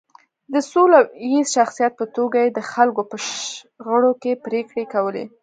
[0.53, 0.99] د سوله
[1.31, 5.25] ییز شخصیت په توګه یې د خلکو په شخړو کې پرېکړې کولې.